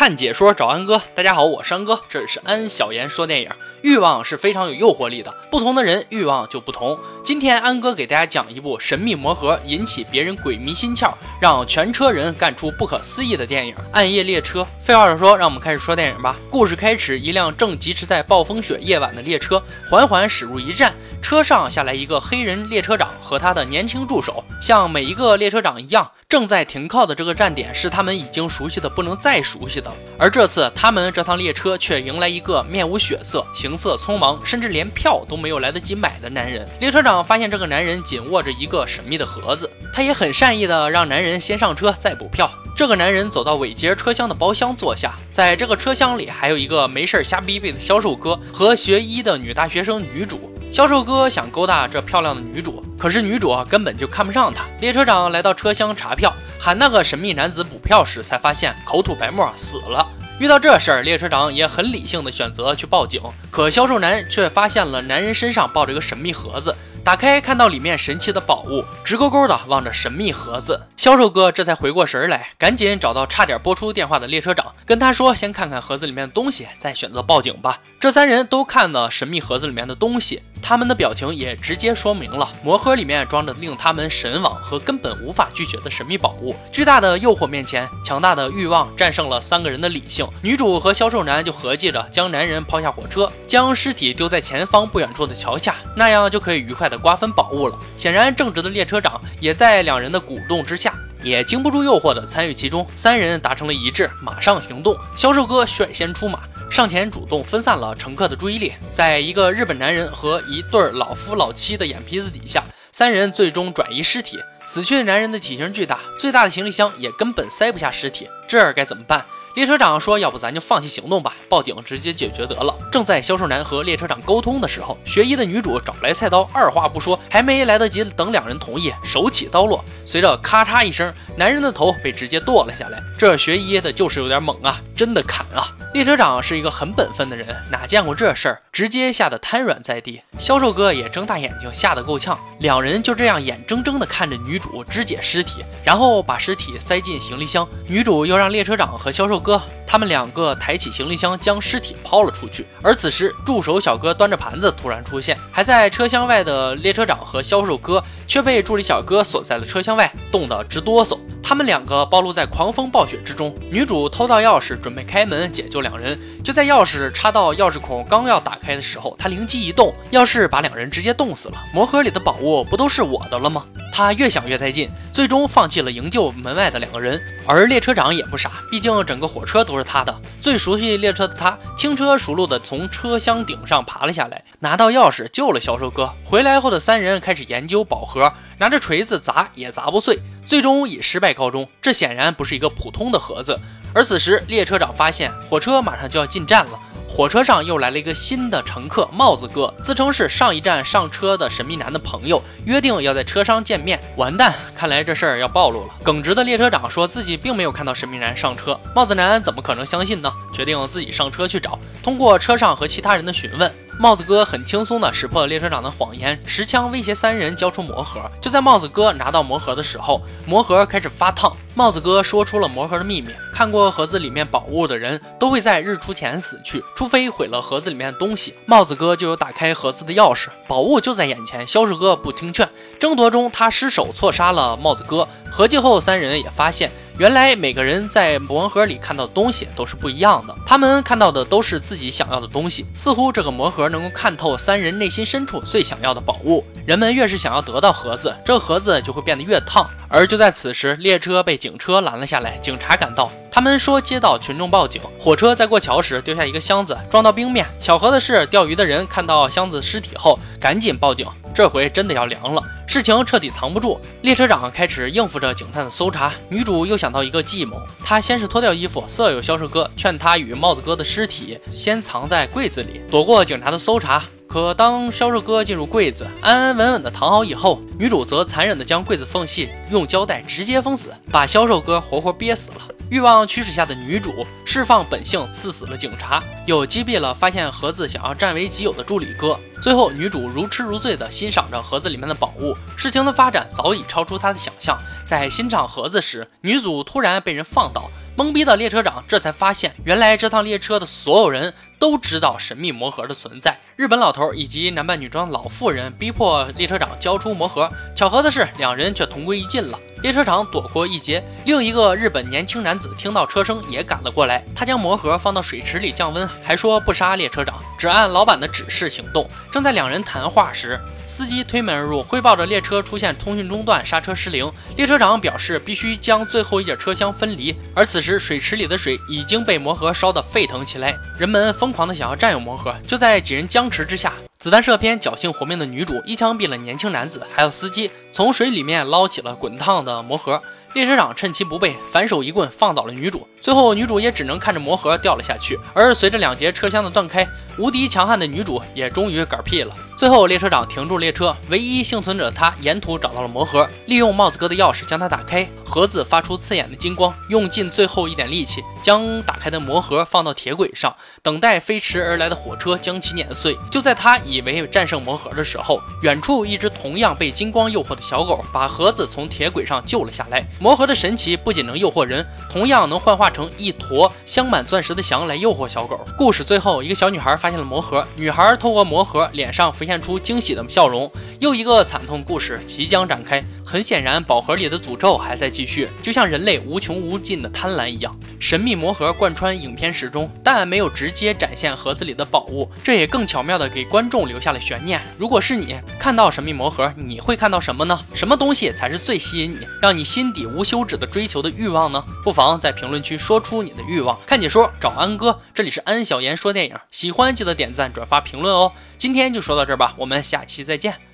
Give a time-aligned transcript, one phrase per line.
[0.00, 3.50] 看解说找安哥，大家好，我是安哥，这里是安小言说电影。
[3.82, 6.98] 欲望是非常有诱惑力的，不同的人欲望就不同。
[7.22, 14.62] 今天安哥给大家讲一部神秘魔盒引起别人鬼迷心窍，让全车人干出不可思议的电影《暗夜列车》。
[14.82, 16.34] 废话少说，让我们开始说电影吧。
[16.48, 20.94] 故事开始，一辆正疾驰在暴风雪夜晚的列车缓缓驶入一站。
[21.22, 29.90] 车上下来一个黑人列车长和他的年轻助手，像每一个列车长一样，正在停靠的这个站点是他们已经熟悉的不能再熟悉的。
[30.18, 36.66] 而这次，他们这趟列车却迎来一个面无血色、行色匆忙，甚至连票都没有来得及买的男人。
[36.80, 42.50] 列车长发现这个男人紧握着一个神秘的盒子，他也很善意的让男人先上车再补票。
[42.76, 50.50] 这个男人走到尾节车厢的包厢坐下，在这个车厢里还有一个没事瞎逼逼的销售哥和学医的女大学生女主。
[50.70, 54.64] 销售哥想勾搭这漂亮的女主，可是女主根本就看不上他。
[54.80, 60.06] 列车长来到车厢查票，喊那个神秘男子补票时，才发现口吐白沫死了。
[60.38, 63.20] 遇到这事儿，列车长也很理性的选择去报警，
[63.50, 66.74] 可销售男却发现了男人身上抱着一个神秘盒子。
[67.02, 70.78] 打开，看到里面神奇的宝物，直勾勾的望着神秘盒子。
[70.98, 86.54] 销售哥这才回过神来，赶紧找到差点拨出电话的列车长，跟他说：“先看看盒子里面的东西，再选择报警吧。”这三人都看了神秘盒子里面的东西，他们的表情也直接说明了魔盒里面装着令他们神往和根本无法拒绝的神秘宝物。
[86.70, 90.28] 巨大的诱惑面前，强大的欲望战胜了三个人的理性。
[90.42, 96.90] 女主和销售男就合计着将男人抛下火车，将尸体丢在前方不远处的桥下，那样就可以愉快。
[96.90, 97.78] 的瓜分宝物了。
[97.96, 102.84] 显然，正直的列车长也在两人的鼓动之下，也经不住诱惑的参与其中。
[102.96, 104.96] 三人达成了一致，马上行动。
[105.16, 106.40] 销售哥率先出马，
[106.70, 108.72] 上前主动分散了乘客的注意力。
[108.92, 114.38] 在一个日本男人和一对老夫老妻的眼皮子底下，三人最终转移尸体。
[114.66, 119.24] 死去的男人的体型巨大，最大的行李箱也根本塞不下尸体，这该怎么办？
[119.56, 133.02] 列车长说：“要不咱就放弃行动吧，报警直接解决得了。”正在销售男和列车长沟通的时候，学医的女主找来菜刀，二话不说，还没来得及等两人同意，手起刀落，随着咔嚓一声，男人的头被直接剁了下来。
[133.18, 135.66] 这学医的就是有点猛啊，真的砍啊！
[135.92, 140.22] 列车长是一个很本分的人，哪见过这事儿，直接吓得瘫软在地。
[140.38, 142.38] 销售哥也睁大眼睛，吓得够呛。
[142.60, 147.66] 两人就这样眼睁睁地看着女主肢解尸体，然后把尸体塞进行李箱。
[147.88, 152.64] 女主又让列车长和销售哥他们两个抬起行李箱，将尸体抛了出去。
[152.82, 161.18] 而此时，助手小哥端着盘子突然出现，还在车厢外的列车长和销售哥却被助理小哥锁在了车厢外，冻得直哆嗦。
[161.50, 163.52] 他们两个暴露在狂风暴雪之中。
[163.68, 166.16] 女主偷到钥匙，准备开门解救两人。
[166.44, 171.60] 就在钥匙插到钥匙孔刚要打开的时候，她灵机一动，钥匙把两人直接冻死了。
[171.74, 173.64] 魔盒里的宝物不都是我的了吗？
[173.92, 177.20] 她越想越带劲，最终放弃了营救门外的两个人。
[177.48, 186.14] 而列车长也不傻，毕竟整个火车都是他的，最熟悉列车的他，轻车熟路地从车厢顶上爬了下来，拿到钥匙救了销售哥。
[186.24, 190.20] 回来后的三人开始研究宝盒，拿着锤子砸也砸不碎。
[190.50, 193.56] 最终以失败告终，这显然不是一个普通的盒子。
[193.94, 196.78] 而此时，列车长发现火车马上就要进站了。
[197.08, 204.00] 火车上又来了一个新的乘客，帽子哥自称是上一站上车的神秘男的朋友，约定要在车上见面。
[204.16, 205.94] 完蛋，看来这事儿要暴露了。
[206.02, 210.32] 耿直的列车长说自己并没有看到神秘男上车，帽子男怎么可能相信呢？
[210.52, 211.78] 决定自己上车去找。
[212.02, 218.18] 通过车上和其他人的询问，帽子哥很轻松地识破了列车长的谎言，持枪威胁三人交出魔盒。
[218.40, 221.54] 就在帽子哥拿到魔盒的时候，魔盒开始发烫。
[221.74, 226.82] 帽子哥说出了魔盒的秘密：看过盒子里面宝物的人都会在日出前死去。
[226.96, 231.66] 除非毁了盒子里面的东西，帽子哥就有打开盒子的钥匙，宝物就在眼前。
[231.66, 232.66] 销售哥不听劝，
[232.98, 235.28] 争夺中他失手错杀了帽子哥。
[235.50, 236.90] 合计后，三人也发现。
[237.20, 242.86] 原来每个人在魔盒里看到的东西都是不一样的，他们看到的都是自己想要的东西。
[242.96, 246.64] 似乎这个魔盒能够看透三人内心深处最想要的宝物。
[246.86, 249.86] 人们越是想要得到盒子，这盒子就会变得越烫。
[250.08, 257.66] 而就在此时，列车被警车拦了下来，警察赶到，他们说接到群众报警，火车在过桥时丢下一个箱子，撞到冰面。
[257.78, 261.26] 巧合的是，钓鱼的人看到箱子尸体后，赶紧报警。
[261.54, 264.00] 这回真的要凉了，事情彻底藏不住。
[264.22, 267.80] 列车长开始应付着警探的搜查，女主又想到一个计谋。
[268.04, 274.22] 她先是脱掉衣服，色诱销售哥，劝他与帽子哥的尸体先藏在柜子里，躲过警察的搜查。
[274.50, 282.78] 可当销售哥进入柜子，安安稳稳的躺好以后，女主则残忍的将柜子缝隙用胶带直接封死，把销售哥活活憋死了。
[283.10, 289.56] 欲望驱使下的女主释放本性，刺死了警察，又击毙了发现盒子想要占为己有的助理哥。
[289.80, 292.76] 最后，女主如痴如醉地欣赏着盒子里面的宝物。
[292.96, 294.98] 事情的发展早已超出她的想象。
[295.24, 298.10] 在欣赏盒子时，女主突然被人放倒。
[298.36, 303.78] 懵逼的列车长这才发现，原来这趟列车的所有人都知道神秘魔盒的存在。
[303.94, 309.98] 日本老头以及男扮女装老妇人逼迫列车长交出魔盒，巧合的是，两人却同归于尽了。
[310.22, 314.62] 列车长躲过一劫，另一个日本年轻男子听到车声也赶了过来。
[314.74, 319.46] 他将魔盒放到水池里降温，还说不杀列车长，只按老板的指示行动。
[319.70, 324.70] 正在两人谈话时，司机推门而入，汇报着列车出现通讯中断、刹车失灵。
[324.96, 332.94] 列车长表示必须将最后一节车厢分离，而此时水池里的水已经被魔盒烧得沸腾起来，人们疯疯狂的想要占有魔盒。
[333.04, 334.32] 就在几人僵持之下。
[334.60, 340.62] 子弹射偏，侥幸活命的女主一枪毙了年轻男子，还有司机，从水里面捞起了滚烫的魔盒。
[340.94, 343.44] 列车长趁其不备，反手一棍放倒了女主。
[343.60, 345.76] 最后，女主也只能看着魔盒掉了下去。
[345.92, 347.44] 而随着两节车厢的断开，
[347.76, 349.92] 无敌强悍的女主也终于嗝屁了。
[350.20, 355.66] 最后，列车长停住列车，唯一幸存者他沿途找到了魔盒，利用帽子哥的钥匙将它打开。
[355.86, 361.12] 盒子发出刺眼的金光，用尽最后一点力气将打开的魔盒放到铁轨上，
[361.42, 363.76] 等待飞驰而来的火车将其碾碎。
[363.90, 370.62] 就在他以为战胜魔盒的时候，远处一只同样被金光诱惑的小狗把盒子从铁轨上救了下来。
[370.78, 376.20] 魔盒的神奇不仅能诱惑人，同样能幻化成一坨镶满钻石的翔来诱惑小狗。
[376.36, 381.30] 故事最后，一个小女孩发现了魔盒，女孩透过魔盒脸上浮现现出惊喜的笑容。
[381.60, 383.62] 又一个惨痛故事即将展开。
[383.90, 388.32] 很显然，宝盒里的诅咒还在继续，就像人类无穷无尽的贪婪一样。
[388.60, 395.20] 神秘魔盒贯穿影片始终，但没有直接展现盒子里的宝物，这也更巧妙的给观众留下了悬念。
[395.36, 398.16] 如果是你看到神秘魔盒，你会看到什么呢？
[398.32, 402.24] 什么东西才是最吸引你，让你心底无休止的追求的欲望呢？
[402.44, 404.38] 不妨在评论区说出你的欲望。
[404.46, 408.92] 看解说找安哥，这里是安小言说电影，喜欢记得点赞、转发、评论哦。
[409.18, 411.29] 今天就说到这儿吧，我们下期再见。